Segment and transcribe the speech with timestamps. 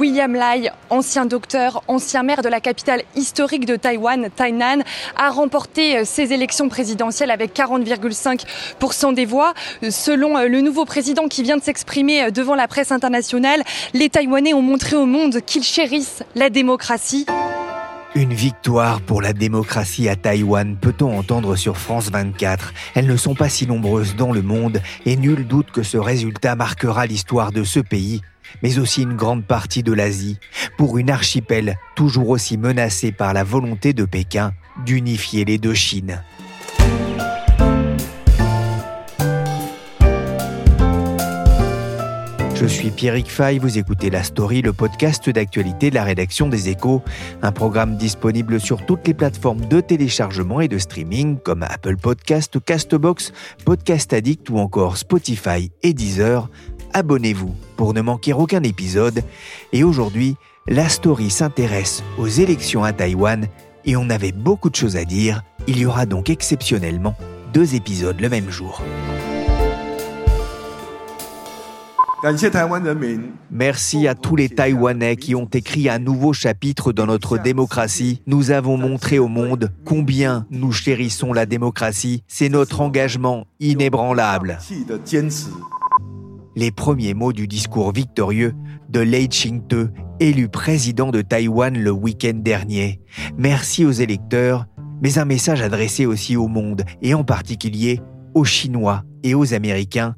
[0.00, 4.82] William Lai, ancien docteur, ancien maire de la capitale historique de Taïwan, Tainan,
[5.14, 9.52] a remporté ses élections présidentielles avec 40,5% des voix.
[9.90, 14.62] Selon le nouveau président qui vient de s'exprimer devant la presse internationale, les Taïwanais ont
[14.62, 17.26] montré au monde qu'ils chérissent la démocratie.
[18.14, 22.72] Une victoire pour la démocratie à Taïwan, peut-on entendre sur France 24.
[22.94, 26.56] Elles ne sont pas si nombreuses dans le monde et nul doute que ce résultat
[26.56, 28.22] marquera l'histoire de ce pays,
[28.62, 30.38] mais aussi une grande partie de l'Asie,
[30.76, 34.52] pour une archipel toujours aussi menacée par la volonté de Pékin
[34.84, 36.22] d'unifier les deux Chines.
[42.60, 46.68] Je suis Pierrick Fay, vous écoutez La Story, le podcast d'actualité de la rédaction des
[46.68, 47.02] Échos,
[47.40, 52.58] un programme disponible sur toutes les plateformes de téléchargement et de streaming comme Apple Podcast,
[52.62, 53.32] Castbox,
[53.64, 56.50] Podcast Addict ou encore Spotify et Deezer.
[56.92, 59.22] Abonnez-vous pour ne manquer aucun épisode.
[59.72, 63.46] Et aujourd'hui, La Story s'intéresse aux élections à Taïwan
[63.84, 65.42] et on avait beaucoup de choses à dire.
[65.66, 67.14] Il y aura donc exceptionnellement
[67.52, 68.82] deux épisodes le même jour.
[73.50, 78.20] Merci à tous les Taïwanais qui ont écrit un nouveau chapitre dans notre démocratie.
[78.26, 82.22] Nous avons montré au monde combien nous chérissons la démocratie.
[82.28, 84.58] C'est notre engagement inébranlable.
[86.56, 88.54] Les premiers mots du discours victorieux
[88.88, 89.88] de Lei Ching-te,
[90.18, 93.00] élu président de Taïwan le week-end dernier.
[93.38, 94.66] Merci aux électeurs,
[95.00, 98.00] mais un message adressé aussi au monde, et en particulier
[98.34, 100.16] aux Chinois et aux Américains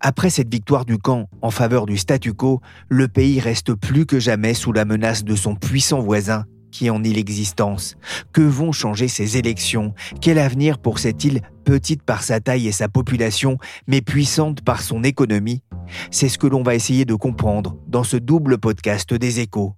[0.00, 4.18] après cette victoire du camp en faveur du statu quo, le pays reste plus que
[4.18, 7.96] jamais sous la menace de son puissant voisin qui en nie l'existence.
[8.32, 9.94] Que vont changer ces élections?
[10.20, 14.82] Quel avenir pour cette île petite par sa taille et sa population, mais puissante par
[14.82, 15.62] son économie?
[16.10, 19.74] C'est ce que l'on va essayer de comprendre dans ce double podcast des échos.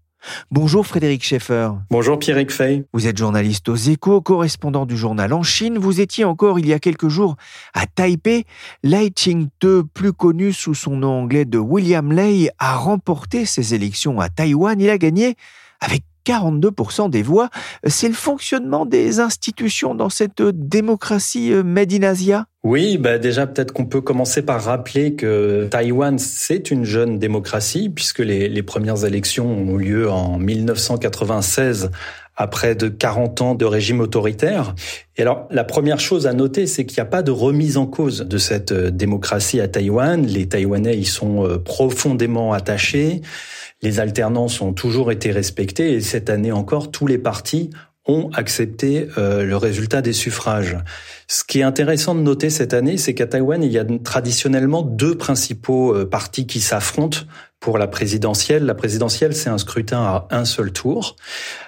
[0.51, 1.69] Bonjour Frédéric Schaeffer.
[1.91, 2.85] Bonjour Pierrick Fay.
[2.93, 5.79] Vous êtes journaliste aux échos, correspondant du journal en Chine.
[5.79, 7.37] Vous étiez encore il y a quelques jours
[7.75, 8.45] à Taipei.
[8.83, 14.19] Lai Ching-te, plus connu sous son nom anglais de William Lei, a remporté ses élections
[14.19, 14.81] à Taïwan.
[14.81, 15.37] Il a gagné
[15.81, 17.49] avec 42% des voix.
[17.87, 22.47] C'est le fonctionnement des institutions dans cette démocratie euh, made in Asia?
[22.65, 27.91] Oui, bah déjà peut-être qu'on peut commencer par rappeler que Taïwan, c'est une jeune démocratie,
[27.91, 31.91] puisque les, premières élections ont eu lieu en 1996
[32.35, 34.75] après de 40 ans de régime autoritaire.
[35.17, 37.87] Et alors, la première chose à noter, c'est qu'il n'y a pas de remise en
[37.87, 40.27] cause de cette euh, démocratie à Taïwan.
[40.27, 43.23] Les Taïwanais y sont euh, profondément attachés.
[43.83, 47.71] Les alternances ont toujours été respectées et cette année encore, tous les partis
[48.07, 50.77] ont accepté euh, le résultat des suffrages.
[51.29, 54.83] Ce qui est intéressant de noter cette année, c'est qu'à Taïwan, il y a traditionnellement
[54.83, 57.21] deux principaux euh, partis qui s'affrontent
[57.59, 58.65] pour la présidentielle.
[58.65, 61.17] La présidentielle, c'est un scrutin à un seul tour.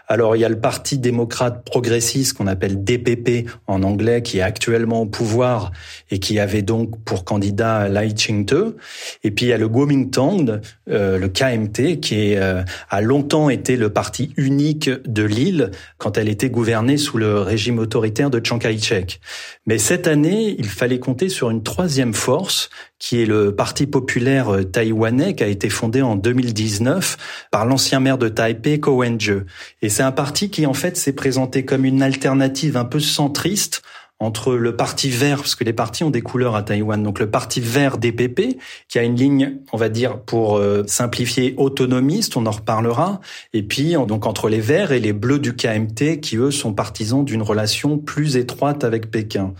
[0.06, 4.42] Alors, il y a le Parti démocrate progressiste qu'on appelle DPP en anglais, qui est
[4.42, 5.72] actuellement au pouvoir
[6.10, 8.76] et qui avait donc pour candidat Lai Ching-te.
[9.24, 13.76] Et puis, il y a le Kuomintang, euh, le KMT, qui euh, a longtemps été
[13.76, 18.58] le parti unique de l'île quand elle était gouvernée sous le régime autoritaire de Chiang
[18.58, 19.20] Kai-shek.
[19.66, 24.54] Mais cette année, il fallait compter sur une troisième force, qui est le Parti populaire
[24.54, 29.44] euh, taïwanais, qui a été fondé en 2019 par l'ancien maire de Taipei, Ko Wen-je.
[29.82, 33.82] Et c'est un parti qui, en fait, s'est présenté comme une alternative un peu centriste
[34.20, 37.30] entre le parti vert, parce que les partis ont des couleurs à Taïwan, donc le
[37.30, 38.58] parti vert DPP,
[38.88, 43.20] qui a une ligne, on va dire, pour euh, simplifier, autonomiste, on en reparlera,
[43.52, 47.24] et puis donc entre les verts et les bleus du KMT, qui eux sont partisans
[47.24, 49.54] d'une relation plus étroite avec Pékin.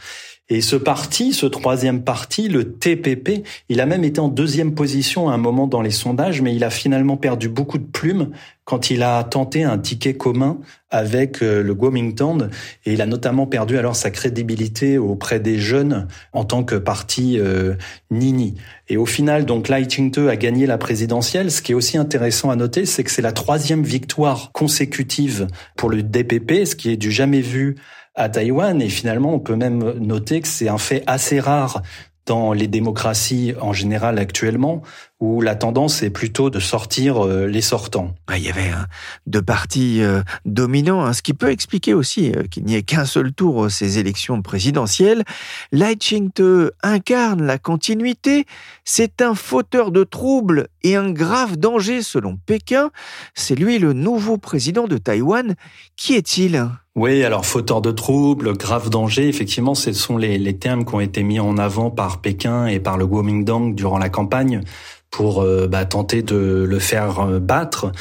[0.51, 5.29] Et ce parti, ce troisième parti, le TPP, il a même été en deuxième position
[5.29, 8.31] à un moment dans les sondages, mais il a finalement perdu beaucoup de plumes
[8.65, 10.59] quand il a tenté un ticket commun
[10.91, 12.49] avec euh, le Kuomintang
[12.87, 17.39] et il a notamment perdu alors sa crédibilité auprès des jeunes en tant que parti
[17.39, 17.75] euh,
[18.11, 18.55] Nini.
[18.89, 21.51] Et au final, donc Lai Ching-te a gagné la présidentielle.
[21.51, 25.47] Ce qui est aussi intéressant à noter, c'est que c'est la troisième victoire consécutive
[25.77, 27.77] pour le DPP, ce qui est du jamais vu
[28.19, 28.83] à Taïwan.
[28.83, 31.83] Et finalement, on peut même noter que c'est un fait assez rare
[32.29, 34.83] dans les démocraties en général actuellement,
[35.19, 38.15] où la tendance est plutôt de sortir euh, les sortants.
[38.37, 38.71] Il y avait
[39.27, 43.07] deux partis euh, dominants, hein, ce qui peut expliquer aussi euh, qu'il n'y ait qu'un
[43.07, 45.25] seul tour ces élections présidentielles.
[45.73, 48.45] Lai Ching-te incarne la continuité.
[48.85, 52.91] C'est un fauteur de troubles et un grave danger selon Pékin.
[53.35, 55.55] C'est lui le nouveau président de Taïwan.
[55.97, 56.69] Qui est-il?
[56.99, 61.01] Oui, alors fauteur de troubles, grave danger, effectivement, ce sont les, les termes qui ont
[61.01, 64.63] été mis en avant par Pékin et par le Kuomintang durant la campagne
[65.13, 67.93] pour euh, bah, tenter de le faire euh, battre.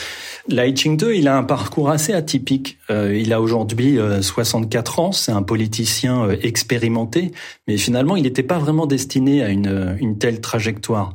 [0.48, 2.80] Lai Ching-te, il a un parcours assez atypique.
[2.90, 7.34] Euh, il a aujourd'hui 64 ans, c'est un politicien expérimenté,
[7.68, 11.14] mais finalement, il n'était pas vraiment destiné à une, une telle trajectoire.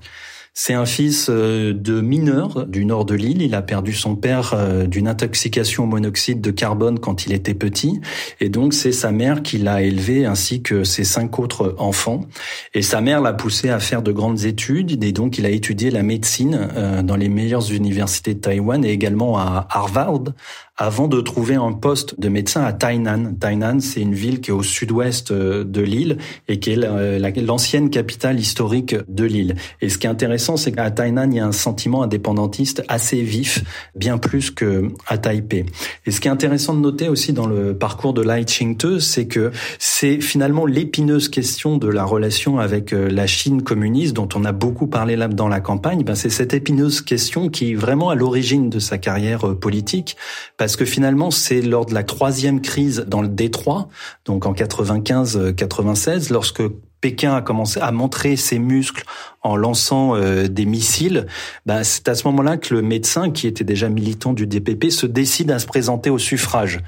[0.54, 3.40] C'est un fils euh, de mineur du nord de l'île.
[3.40, 7.54] Il a perdu son père euh, d'une intoxication au monoxyde de carbone quand il était
[7.54, 8.02] petit.
[8.38, 12.26] Et donc, c'est sa mère qui l'a élevé ainsi que ses cinq autres enfants.
[12.74, 15.02] Et sa mère l'a poussé à faire de grandes études.
[15.02, 18.90] Et donc, il a étudié la médecine euh, dans les meilleures universités de Taïwan et
[18.90, 20.34] également à Harvard
[20.76, 23.34] avant de trouver un poste de médecin à Tainan.
[23.38, 26.16] Tainan, c'est une ville qui est au sud-ouest euh, de l'île
[26.48, 29.56] et qui est l'ancienne capitale historique de l'île.
[29.82, 33.20] Et ce qui est intéressant, c'est qu'à Tainan, il y a un sentiment indépendantiste assez
[33.20, 33.62] vif,
[33.94, 35.66] bien plus que à Taipei.
[36.06, 39.26] Et ce qui est intéressant de noter aussi dans le parcours de Lai Ching-te, c'est
[39.26, 44.44] que c'est finalement l'épineuse question de la relation avec euh, la Chine communiste dont on
[44.44, 46.02] a beaucoup parlé là dans la campagne.
[46.02, 50.16] Ben, c'est cette épineuse question qui est vraiment à l'origine de sa carrière euh, politique
[50.62, 53.88] parce que finalement, c'est lors de la troisième crise dans le Détroit,
[54.24, 56.62] donc en 95-96, lorsque
[57.00, 59.02] Pékin a commencé à montrer ses muscles
[59.42, 61.26] en lançant euh, des missiles,
[61.66, 65.06] bah, c'est à ce moment-là que le médecin, qui était déjà militant du DPP, se
[65.06, 66.78] décide à se présenter au suffrage.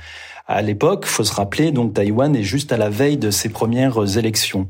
[0.47, 4.17] À l'époque, faut se rappeler, donc Taïwan est juste à la veille de ses premières
[4.17, 4.69] élections.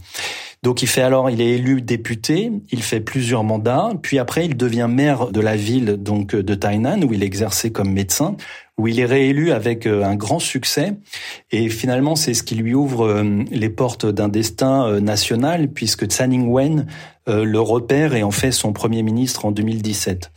[0.64, 4.56] Donc il fait alors, il est élu député, il fait plusieurs mandats, puis après il
[4.56, 8.34] devient maire de la ville donc de Tainan où il exerçait comme médecin,
[8.78, 10.94] où il est réélu avec euh, un grand succès.
[11.50, 16.06] Et finalement, c'est ce qui lui ouvre euh, les portes d'un destin euh, national, puisque
[16.06, 16.86] Tsai Ing-wen
[17.26, 20.30] le repère et en fait son premier ministre en 2017.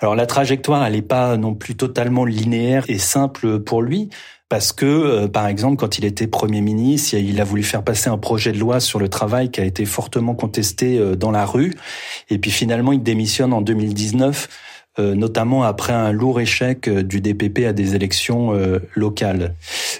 [0.00, 4.10] Alors la trajectoire, elle n'est pas non plus totalement linéaire et simple pour lui,
[4.52, 8.18] parce que, par exemple, quand il était Premier ministre, il a voulu faire passer un
[8.18, 11.72] projet de loi sur le travail qui a été fortement contesté dans la rue.
[12.28, 14.48] Et puis finalement, il démissionne en 2019
[14.98, 19.54] euh, notamment après un lourd échec euh, du DPP à des élections euh, locales.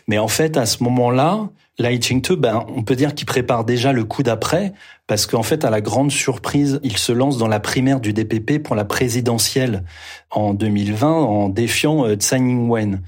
[0.06, 3.92] Mais en fait, à ce moment-là, Lai Ching-te, ben, on peut dire qu'il prépare déjà
[3.92, 4.72] le coup d'après,
[5.06, 8.62] parce qu'en fait, à la grande surprise, il se lance dans la primaire du DPP
[8.62, 9.84] pour la présidentielle
[10.30, 13.00] en 2020 en défiant Tsai Ing-wen.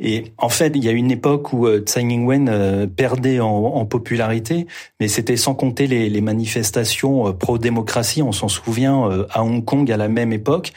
[0.00, 3.84] Et en fait, il y a une époque où euh, Tsai Ing-wen euh, perdait en,
[3.86, 4.66] popularité,
[4.98, 8.22] mais c'était sans compter les, manifestations euh, pro-démocratie.
[8.22, 10.72] On s'en souvient à Hong Kong à la même époque.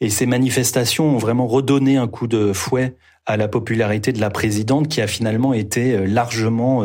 [0.00, 2.96] Et ces manifestations ont vraiment redonné un coup de fouet
[3.26, 6.84] à la popularité de la présidente qui a finalement été largement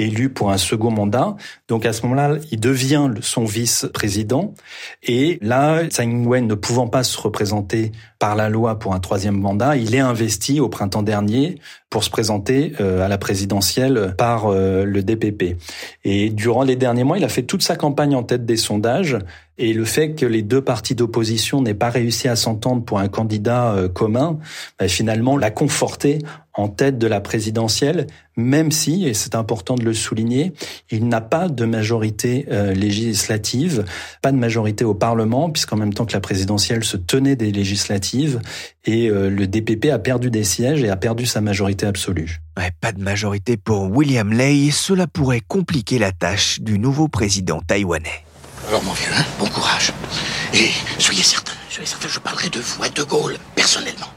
[0.00, 1.36] élu pour un second mandat.
[1.68, 4.54] Donc à ce moment-là, il devient son vice-président.
[5.02, 9.38] Et là, Tsai Ing-wen ne pouvant pas se représenter par la loi pour un troisième
[9.38, 11.58] mandat, il est investi au printemps dernier
[11.88, 15.56] pour se présenter euh, à la présidentielle par euh, le DPP.
[16.04, 19.16] Et durant les derniers mois, il a fait toute sa campagne en tête des sondages.
[19.56, 23.08] Et le fait que les deux partis d'opposition n'aient pas réussi à s'entendre pour un
[23.08, 24.38] candidat euh, commun,
[24.78, 26.18] bah, finalement l'a conforté
[26.54, 30.52] en tête de la présidentielle, même si, et c'est important de le souligner,
[30.90, 33.84] il n'a pas de majorité euh, législative,
[34.22, 38.40] pas de majorité au Parlement, puisqu'en même temps que la présidentielle se tenait des législatives,
[38.84, 42.40] et euh, le DPP a perdu des sièges et a perdu sa majorité absolue.
[42.56, 47.60] Ouais, pas de majorité pour William Lay, cela pourrait compliquer la tâche du nouveau président
[47.60, 48.24] taïwanais.
[48.68, 49.92] Alors mon vieux, hein, bon courage.
[50.52, 54.08] Et soyez certain, soyez certain, je parlerai de vous à De Gaulle, personnellement.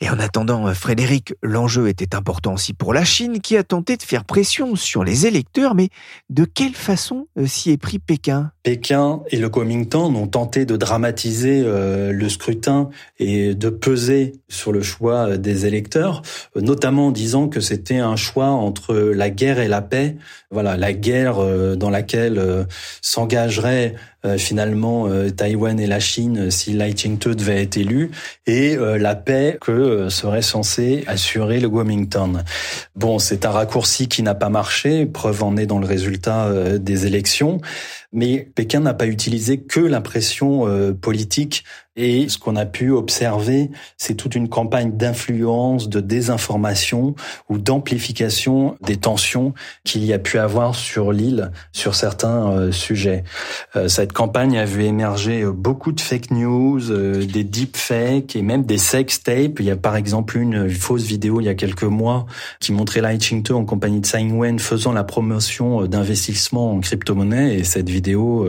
[0.00, 3.96] Et en attendant, euh, Frédéric, l'enjeu était important aussi pour la Chine qui a tenté
[3.96, 5.90] de faire pression sur les électeurs, mais
[6.30, 8.50] de quelle façon euh, s'y est pris Pékin?
[8.62, 14.72] Pékin et le Kuomintang ont tenté de dramatiser euh, le scrutin et de peser sur
[14.72, 16.22] le choix des électeurs,
[16.56, 20.16] notamment en disant que c'était un choix entre la guerre et la paix.
[20.50, 21.36] Voilà, la guerre
[21.76, 22.66] dans laquelle
[23.02, 23.94] s'engagerait
[24.36, 28.10] finalement Taïwan et la Chine si Lai Ching-te devait être élu,
[28.46, 32.42] et la paix que euh, serait censé assurer le Kuomintang.
[32.96, 36.78] Bon, c'est un raccourci qui n'a pas marché, preuve en est dans le résultat euh,
[36.78, 37.60] des élections,
[38.12, 41.64] mais Pékin n'a pas utilisé que l'impression euh, politique
[42.02, 47.14] Et ce qu'on a pu observer, c'est toute une campagne d'influence, de désinformation
[47.50, 49.52] ou d'amplification des tensions
[49.84, 53.22] qu'il y a pu avoir sur l'île sur certains euh, sujets.
[53.76, 58.78] Euh, cette campagne a vu émerger beaucoup de fake news, des deepfakes et même des
[58.78, 59.60] sex tapes.
[59.60, 62.24] Il y a par exemple une fausse vidéo il y a quelques mois
[62.60, 67.58] qui montrait Lai Ching-te en compagnie de Tsai Ing-wen faisant la promotion d'investissement en crypto-monnaie
[67.58, 68.48] et cette vidéo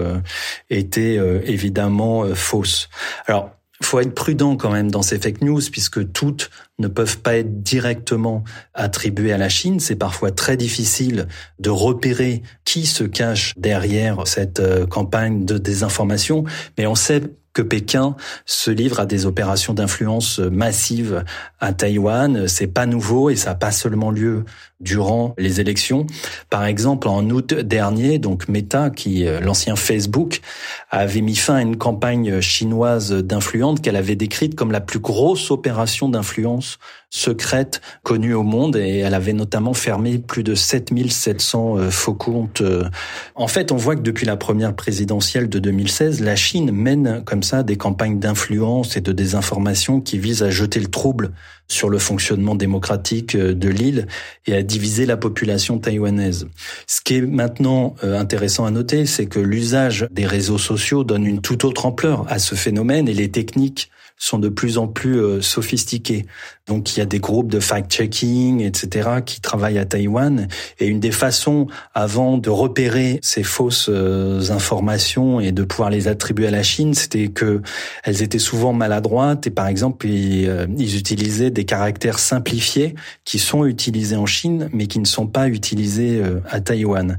[0.70, 2.88] était évidemment fausse.
[3.28, 3.41] Alors,
[3.86, 7.62] faut être prudent quand même dans ces fake news puisque toutes ne peuvent pas être
[7.62, 9.80] directement attribuées à la Chine.
[9.80, 11.28] C'est parfois très difficile
[11.60, 16.44] de repérer qui se cache derrière cette euh, campagne de désinformation,
[16.78, 17.22] mais on sait
[17.54, 21.26] que Pékin se livre à des opérations d'influence massive
[21.60, 22.48] à Taïwan.
[22.48, 24.46] C'est pas nouveau et ça n'a pas seulement lieu
[24.82, 26.08] durant les élections.
[26.50, 30.42] Par exemple, en août dernier, donc Meta, qui euh, l'ancien Facebook,
[30.90, 35.52] avait mis fin à une campagne chinoise d'influence qu'elle avait décrite comme la plus grosse
[35.52, 36.80] opération d'influence
[37.12, 42.62] secrète connue au monde et elle avait notamment fermé plus de 7700 euh, faux comptes.
[42.62, 42.90] Euh.
[43.36, 47.44] En fait, on voit que depuis la première présidentielle de 2016, la Chine mène comme
[47.44, 51.34] ça des campagnes d'influence et de désinformation qui visent à jeter le trouble
[51.72, 54.08] sur le fonctionnement démocratique euh, de l'île
[54.46, 56.48] et à diviser la population taïwanaise.
[56.88, 61.42] Ce qui est maintenant intéressant à noter, c'est que l'usage des réseaux sociaux donne une
[61.42, 65.42] toute autre ampleur à ce phénomène et les techniques sont de plus en plus euh,
[65.42, 66.26] sophistiqués.
[66.68, 70.48] Donc il y a des groupes de fact-checking, etc., qui travaillent à Taïwan.
[70.80, 76.08] Et une des façons, avant de repérer ces fausses euh, informations et de pouvoir les
[76.08, 77.62] attribuer à la Chine, c'était que
[78.04, 79.48] elles étaient souvent maladroites.
[79.48, 82.94] Et par exemple, ils, euh, ils utilisaient des caractères simplifiés
[83.26, 87.18] qui sont utilisés en Chine, mais qui ne sont pas utilisés à Taïwan.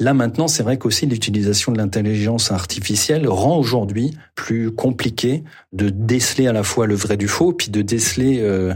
[0.00, 6.48] Là maintenant, c'est vrai qu'aussi l'utilisation de l'intelligence artificielle rend aujourd'hui plus compliqué de déceler
[6.48, 8.74] à la fois le vrai du faux, puis de déceler euh,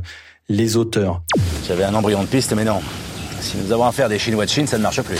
[0.48, 1.22] les auteurs.
[1.66, 2.80] J'avais un embryon de piste, mais non.
[3.40, 5.18] Si nous avons affaire des Chinois de Chine, ça ne marche plus.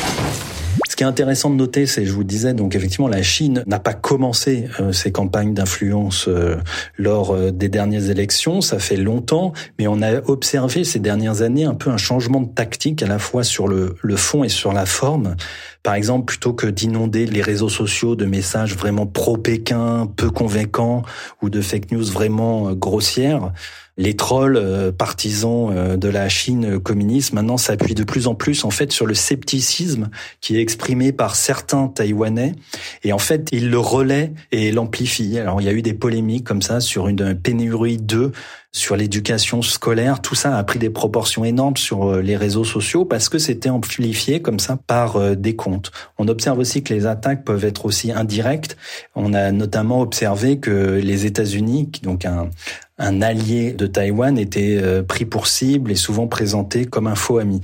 [0.99, 3.95] Qui est intéressant de noter, c'est, je vous disais, donc effectivement, la Chine n'a pas
[3.95, 6.57] commencé euh, ses campagnes d'influence euh,
[6.97, 8.61] lors euh, des dernières élections.
[8.61, 12.53] Ça fait longtemps, mais on a observé ces dernières années un peu un changement de
[12.53, 15.37] tactique à la fois sur le, le fond et sur la forme.
[15.85, 21.05] Par exemple, plutôt que d'inonder les réseaux sociaux de messages vraiment pro-Pékin, peu convaincants,
[21.43, 23.53] ou de fake news vraiment grossières,
[23.99, 28.65] les trolls euh, partisans euh, de la Chine communiste maintenant s'appuient de plus en plus
[28.65, 30.09] en fait sur le scepticisme
[30.41, 32.55] qui est exprimé par certains Taïwanais
[33.03, 35.39] et en fait ils le relaient et l'amplifient.
[35.41, 38.33] Alors il y a eu des polémiques comme ça sur une pénurie d'œufs
[38.73, 43.05] sur l'éducation scolaire, tout ça a pris des proportions énormes sur euh, les réseaux sociaux
[43.05, 45.91] parce que c'était amplifié comme ça par des comptes.
[46.19, 48.77] On observe aussi que les attaques peuvent être aussi indirectes.
[49.15, 52.51] On a notamment observé que les États-Unis, donc un,
[52.99, 57.39] un allié de Taïwan était euh, pris pour cible et souvent présenté comme un faux
[57.39, 57.61] ami.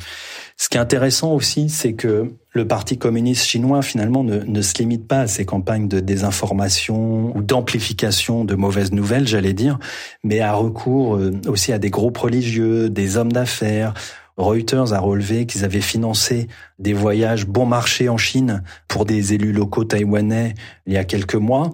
[0.56, 4.78] Ce qui est intéressant aussi, c'est que le Parti communiste chinois finalement ne, ne, se
[4.78, 9.78] limite pas à ces campagnes de désinformation ou d'amplification de mauvaises nouvelles, j'allais dire,
[10.22, 13.92] mais a recours euh, aussi à des groupes religieux, des hommes d'affaires,
[14.36, 16.48] Reuters a relevé qu'ils avaient financé
[16.80, 20.54] des voyages bon marché en Chine pour des élus locaux taïwanais
[20.86, 21.72] il y a quelques mois.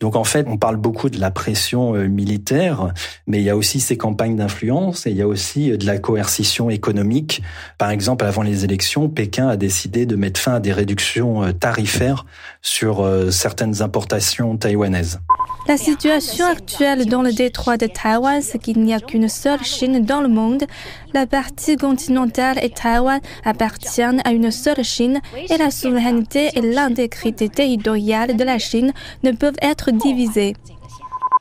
[0.00, 2.92] Donc en fait, on parle beaucoup de la pression euh, militaire,
[3.26, 5.86] mais il y a aussi ces campagnes d'influence et il y a aussi euh, de
[5.86, 7.42] la coercition économique.
[7.78, 11.52] Par exemple, avant les élections, Pékin a décidé de mettre fin à des réductions euh,
[11.52, 12.26] tarifaires
[12.60, 15.18] sur certaines importations taïwanaises.
[15.66, 20.04] La situation actuelle dans le détroit de Taïwan, c'est qu'il n'y a qu'une seule Chine
[20.04, 20.64] dans le monde.
[21.14, 27.50] La partie continentale et Taïwan appartiennent à une seule Chine et la souveraineté et l'intégrité
[27.50, 30.54] territoriale de la Chine ne peuvent être divisées.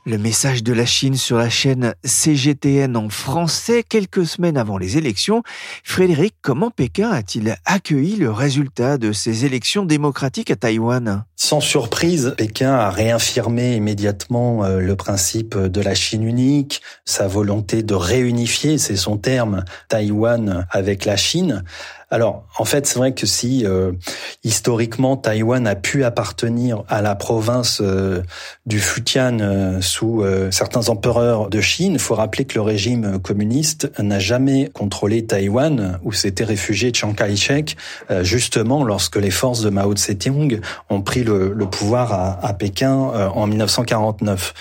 [0.05, 4.97] Le message de la Chine sur la chaîne CGTN en français quelques semaines avant les
[4.97, 5.43] élections.
[5.83, 11.23] Frédéric, comment Pékin a-t-il accueilli le résultat de ces élections démocratiques à Taïwan?
[11.43, 17.81] Sans surprise, Pékin a réaffirmé immédiatement euh, le principe de la Chine unique, sa volonté
[17.81, 21.63] de réunifier, c'est son terme, Taïwan avec la Chine.
[22.13, 23.93] Alors, en fait, c'est vrai que si euh,
[24.43, 28.21] historiquement Taïwan a pu appartenir à la province euh,
[28.65, 33.89] du Fujian euh, sous certains empereurs de Chine, il faut rappeler que le régime communiste
[33.97, 37.77] n'a jamais contrôlé Taïwan, où s'était réfugié Chiang Kai-shek,
[38.21, 41.30] justement lorsque les forces de Mao Tse-tung ont pris le,
[41.65, 44.53] pouvoir à, Pékin en 1949.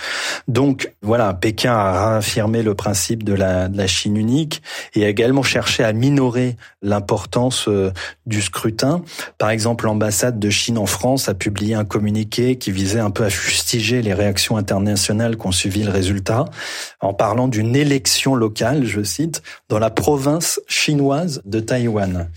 [0.49, 4.63] Donc voilà, Pékin a réaffirmé le principe de la, de la Chine unique
[4.95, 7.93] et a également cherché à minorer l'importance euh,
[8.27, 9.03] du scrutin.
[9.39, 13.25] Par exemple, l'ambassade de Chine en France a publié un communiqué qui visait un peu
[13.25, 16.45] à fustiger les réactions internationales qui ont suivi le résultat
[17.01, 22.29] en parlant d'une élection locale, je cite, dans la province chinoise de Taïwan.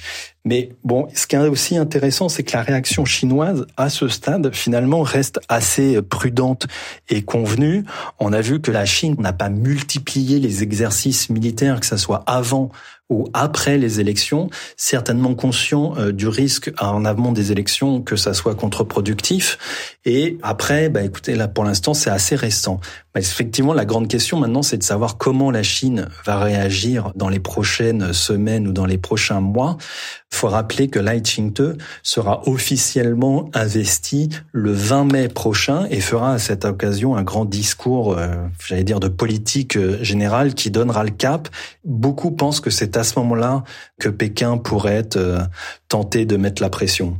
[0.45, 4.53] Mais bon, ce qui est aussi intéressant, c'est que la réaction chinoise, à ce stade,
[4.53, 6.67] finalement, reste assez prudente
[7.07, 7.85] et convenue.
[8.19, 12.23] On a vu que la Chine n'a pas multiplié les exercices militaires, que ce soit
[12.27, 12.71] avant
[13.09, 18.33] ou après les élections, certainement conscient euh, du risque en amont des élections que ça
[18.33, 19.57] soit contre-productif.
[20.05, 22.79] Et après, bah écoutez, là pour l'instant c'est assez récent.
[23.15, 27.29] Mais effectivement, la grande question maintenant, c'est de savoir comment la Chine va réagir dans
[27.29, 29.77] les prochaines semaines ou dans les prochains mois.
[30.31, 36.39] Faut rappeler que Lai Ching-te sera officiellement investi le 20 mai prochain et fera à
[36.39, 38.33] cette occasion un grand discours, euh,
[38.67, 41.49] j'allais dire, de politique euh, générale qui donnera le cap.
[41.85, 43.63] Beaucoup pensent que c'est à ce moment-là
[43.99, 45.39] que Pékin pourrait euh,
[45.87, 47.19] tenté de mettre la pression.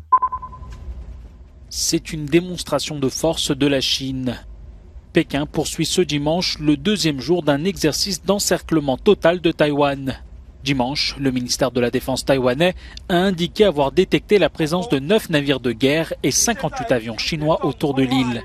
[1.69, 4.37] C'est une démonstration de force de la Chine.
[5.11, 10.15] Pékin poursuit ce dimanche le deuxième jour d'un exercice d'encerclement total de Taïwan.
[10.63, 12.73] Dimanche, le ministère de la Défense taïwanais
[13.09, 17.65] a indiqué avoir détecté la présence de 9 navires de guerre et 58 avions chinois
[17.65, 18.43] autour de l'île.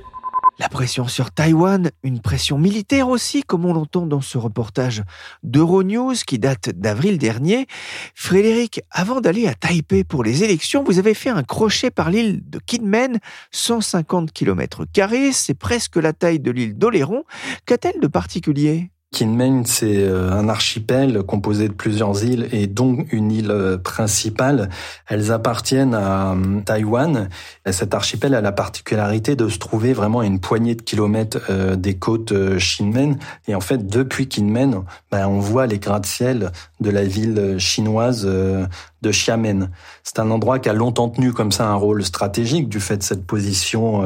[0.61, 5.05] La pression sur Taïwan, une pression militaire aussi, comme on l'entend dans ce reportage
[5.45, 7.69] d'Euronews qui date d'avril dernier.
[8.17, 12.41] Frédéric, avant d'aller à Taipei pour les élections, vous avez fait un crochet par l'île
[12.51, 13.21] de Kinmen,
[13.53, 14.85] 150 km,
[15.33, 17.23] c'est presque la taille de l'île d'Oléron.
[17.65, 18.91] Qu'a-t-elle de particulier?
[19.11, 24.69] Kinmen, c'est euh, un archipel composé de plusieurs îles et dont une île euh, principale.
[25.07, 27.31] Elles appartiennent à euh, Taïwan.
[27.71, 31.39] cet archipel a la particularité de se trouver vraiment à une poignée de kilomètres
[31.77, 33.19] des côtes Kinmen.
[33.47, 39.11] Et en fait, depuis Kinmen, ben, on voit les gratte-ciel de la ville chinoise de
[39.11, 39.71] Xiamen.
[40.03, 43.03] C'est un endroit qui a longtemps tenu comme ça un rôle stratégique du fait de
[43.03, 44.03] cette position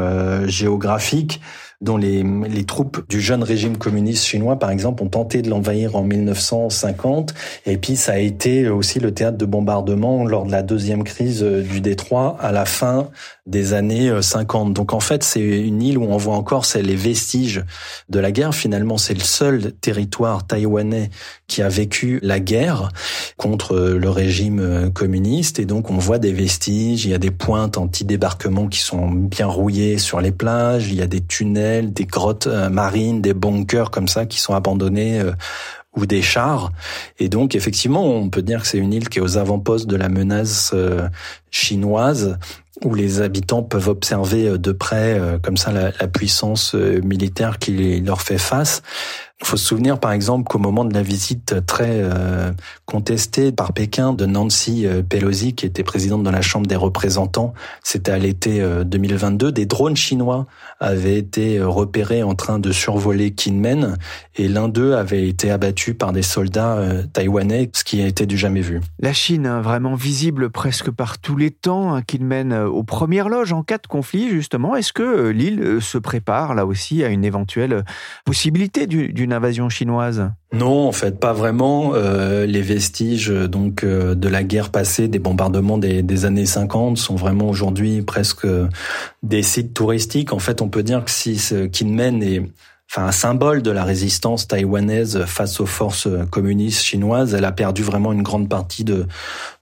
[0.46, 1.40] géographique
[1.82, 5.96] dont les, les troupes du jeune régime communiste chinois, par exemple, ont tenté de l'envahir
[5.96, 7.34] en 1950.
[7.66, 11.42] Et puis, ça a été aussi le théâtre de bombardement lors de la deuxième crise
[11.42, 13.10] euh, du Détroit à la fin
[13.46, 14.70] des années 50.
[14.70, 17.64] Euh, Donc, en fait, c'est une île où on voit encore les vestiges
[18.08, 18.54] de la guerre.
[18.54, 21.10] Finalement, c'est le seul territoire taïwanais
[21.48, 22.90] qui a vécu la guerre
[23.36, 25.58] contre le régime euh, communiste.
[25.58, 27.06] Et donc, on voit des vestiges.
[27.06, 30.86] Il y a des pointes anti-débarquement qui sont bien rouillées sur les plages.
[30.86, 34.54] Il y a des tunnels des grottes euh, marines, des bunkers comme ça qui sont
[34.54, 35.32] abandonnés euh,
[35.96, 36.70] ou des chars.
[37.18, 39.96] Et donc, effectivement, on peut dire que c'est une île qui est aux avant-postes de
[39.96, 41.08] la menace euh,
[41.50, 42.38] chinoise,
[42.84, 48.22] où les habitants peuvent observer de près, comme ça, la, la puissance militaire qui leur
[48.22, 48.82] fait face.
[49.42, 52.52] Il faut se souvenir, par exemple, qu'au moment de la visite très euh,
[52.86, 57.52] contestée par Pékin de Nancy euh, Pelosi, qui était présidente de la Chambre des représentants,
[57.82, 60.46] c'était à l'été 2022, euh, des drones chinois
[60.78, 63.98] avaient été repérés en train de survoler Kinmen,
[64.36, 66.78] et l'un d'eux avait été abattu par des soldats
[67.12, 68.80] taïwanais, ce qui a été du jamais vu.
[69.00, 73.52] La Chine, hein, vraiment visible presque par tous les temps, hein, Kinmen aux premières loges
[73.52, 74.76] en cas de conflit, justement.
[74.76, 77.84] Est-ce que l'île se prépare, là aussi, à une éventuelle
[78.24, 81.92] possibilité d'une invasion chinoise Non, en fait, pas vraiment.
[81.94, 87.16] Euh, les vestiges donc euh, de la guerre passée, des bombardements des, années 50 sont
[87.16, 88.46] vraiment aujourd'hui presque
[89.22, 90.32] des sites touristiques.
[90.32, 92.42] En fait, on peut dire que si ce Kinmen est
[92.90, 97.32] enfin un symbole de la résistance taïwanaise face aux forces communistes chinoises.
[97.32, 99.06] Elle a perdu vraiment une grande partie de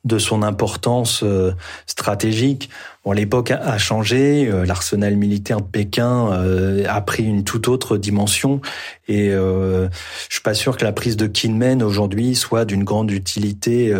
[0.04, 1.52] de son importance euh,
[1.86, 2.70] stratégique.
[3.02, 7.96] Bon, l'époque a changé, euh, l'arsenal militaire de Pékin euh, a pris une toute autre
[7.96, 8.60] dimension
[9.08, 9.88] et je
[10.28, 13.92] suis pas sûr que la prise de Kinmen aujourd'hui soit d'une grande utilité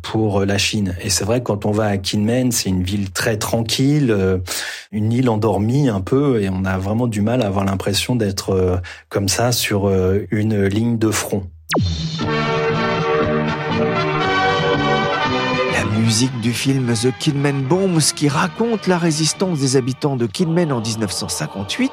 [0.00, 0.96] pour la Chine.
[1.02, 4.40] Et c'est vrai que quand on va à Kinmen, c'est une ville très tranquille,
[4.90, 8.80] une île endormie un peu et on a vraiment du mal à avoir l'impression d'être
[9.10, 9.92] comme ça sur
[10.30, 11.44] une ligne de front.
[16.14, 20.80] Musique du film The Kidman Bombs qui raconte la résistance des habitants de Kidman en
[20.80, 21.90] 1958,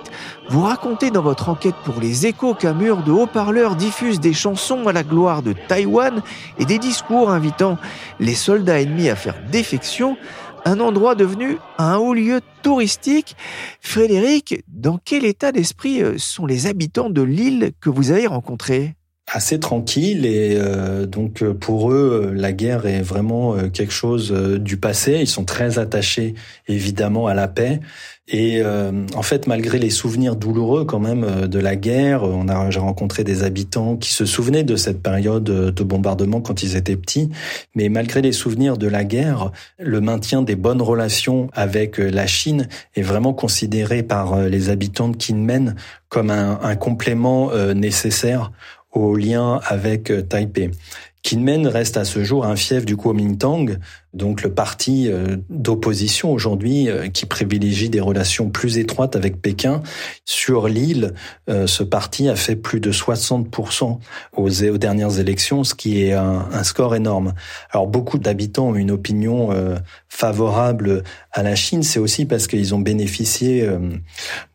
[0.47, 4.85] vous racontez dans votre enquête pour les échos qu'un mur de haut-parleurs diffuse des chansons
[4.85, 6.21] à la gloire de Taïwan
[6.59, 7.79] et des discours invitant
[8.19, 10.17] les soldats ennemis à faire défection,
[10.65, 13.35] un endroit devenu un haut lieu touristique.
[13.79, 18.93] Frédéric, dans quel état d'esprit euh, sont les habitants de l'île que vous avez rencontrés?
[19.27, 25.19] Assez tranquille et euh, donc pour eux la guerre est vraiment quelque chose du passé.
[25.21, 26.35] Ils sont très attachés
[26.67, 27.79] évidemment à la paix
[28.31, 32.47] et euh, en fait, malgré les souvenirs douloureux quand même euh, de la guerre, on
[32.47, 36.63] a j'ai rencontré des habitants qui se souvenaient de cette période euh, de bombardement quand
[36.63, 37.29] ils étaient petits.
[37.75, 42.69] Mais malgré les souvenirs de la guerre, le maintien des bonnes relations avec la Chine
[42.95, 45.75] est vraiment considéré par les habitants de Kinmen
[46.07, 48.51] comme un, un complément nécessaire
[48.91, 50.71] au lien avec Taipei.
[51.23, 53.77] Kinmen reste à ce jour un fief du Kuomintang,
[54.13, 59.81] donc le parti euh, d'opposition aujourd'hui euh, qui privilégie des relations plus étroites avec Pékin.
[60.25, 61.13] Sur l'île,
[61.49, 63.99] euh, ce parti a fait plus de 60%
[64.35, 67.33] aux, dernières élections, ce qui est un, un score énorme.
[67.71, 69.49] Alors beaucoup d'habitants ont une opinion
[70.09, 73.67] favorable à la Chine, c'est aussi parce qu'ils ont bénéficié,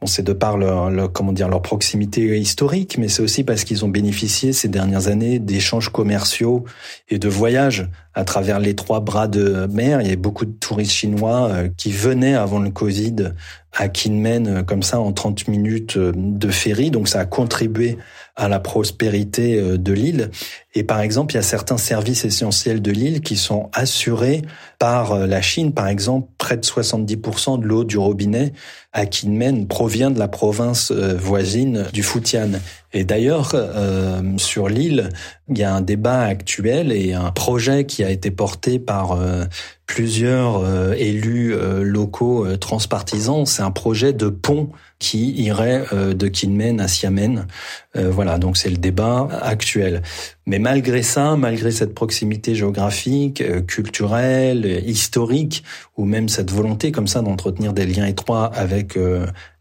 [0.01, 3.85] bon c'est de par leur, comment dire leur proximité historique, mais c'est aussi parce qu'ils
[3.85, 6.65] ont bénéficié ces dernières années d'échanges commerciaux
[7.09, 10.01] et de voyages à travers les trois bras de mer.
[10.01, 13.33] Il y a beaucoup de touristes chinois euh, qui venaient avant le Covid
[13.75, 16.91] à Kinmen euh, comme ça en 30 minutes euh, de ferry.
[16.91, 17.99] Donc ça a contribué
[18.37, 20.31] à la prospérité de l'île.
[20.75, 24.43] Et par exemple, il y a certains services essentiels de l'île qui sont assurés
[24.79, 25.73] par la Chine.
[25.73, 28.53] Par exemple, près de 70% de l'eau du robinet
[28.93, 32.61] à Kinmen provient de la province voisine du Fujian.
[32.97, 35.11] Et d'ailleurs, euh, sur l'île,
[35.51, 39.45] il y a un débat actuel et un projet qui a été porté par euh,
[39.85, 43.45] plusieurs euh, élus locaux transpartisans.
[43.45, 47.47] C'est un projet de pont qui irait de Kinmen à Xiamen.
[47.95, 50.03] voilà, donc c'est le débat actuel.
[50.47, 55.65] Mais malgré ça, malgré cette proximité géographique, culturelle, historique,
[55.97, 58.99] ou même cette volonté comme ça d'entretenir des liens étroits avec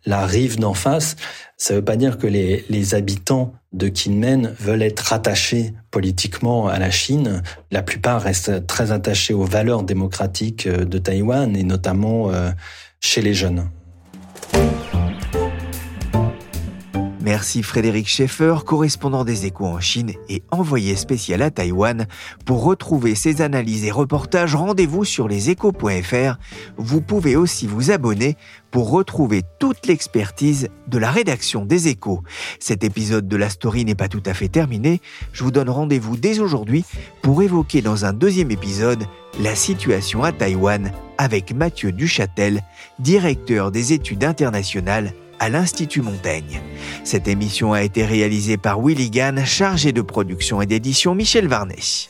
[0.06, 1.16] la rive d'en face,
[1.58, 6.68] ça ne veut pas dire que les, les habitants de Kinmen veulent être rattachés politiquement
[6.68, 7.44] à la Chine.
[7.72, 12.52] La plupart restent très attachés aux valeurs démocratiques euh, de Taïwan et notamment euh,
[13.00, 13.70] chez les jeunes.
[17.26, 22.06] Merci Frédéric Schaeffer, correspondant des échos en Chine et envoyé spécial à Taïwan.
[22.46, 26.38] Pour retrouver ces analyses et reportages, rendez-vous sur leséchos.fr.
[26.78, 28.38] Vous pouvez aussi vous abonner
[28.70, 32.22] pour retrouver toute l'expertise de la rédaction des échos.
[32.60, 35.02] Cet épisode de la story n'est pas tout à fait terminé.
[35.34, 36.86] Je vous donne rendez-vous dès aujourd'hui
[37.24, 39.04] pour évoquer dans un deuxième épisode
[39.40, 42.62] la situation à Taïwan avec Mathieu Duchâtel,
[43.00, 46.62] directeur des études internationales à l'Institut Montaigne.
[47.04, 52.10] Cette émission a été réalisée par Willy Gann, chargé de production et d'édition Michel Varnet.